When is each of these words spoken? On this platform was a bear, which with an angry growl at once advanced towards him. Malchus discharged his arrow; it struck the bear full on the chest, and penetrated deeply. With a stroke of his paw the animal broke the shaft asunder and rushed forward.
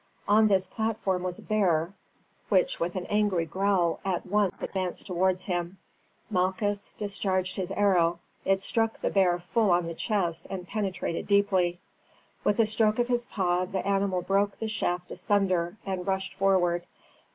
On 0.27 0.47
this 0.47 0.65
platform 0.65 1.21
was 1.21 1.37
a 1.37 1.43
bear, 1.43 1.93
which 2.49 2.79
with 2.79 2.95
an 2.95 3.05
angry 3.05 3.45
growl 3.45 3.99
at 4.03 4.25
once 4.25 4.63
advanced 4.63 5.05
towards 5.05 5.45
him. 5.45 5.77
Malchus 6.27 6.95
discharged 6.97 7.55
his 7.55 7.71
arrow; 7.73 8.17
it 8.43 8.63
struck 8.63 8.99
the 8.99 9.11
bear 9.11 9.37
full 9.37 9.69
on 9.69 9.85
the 9.85 9.93
chest, 9.93 10.47
and 10.49 10.67
penetrated 10.67 11.27
deeply. 11.27 11.79
With 12.43 12.59
a 12.59 12.65
stroke 12.65 12.97
of 12.97 13.09
his 13.09 13.25
paw 13.25 13.65
the 13.65 13.85
animal 13.87 14.23
broke 14.23 14.57
the 14.57 14.67
shaft 14.67 15.11
asunder 15.11 15.77
and 15.85 16.07
rushed 16.07 16.33
forward. 16.33 16.87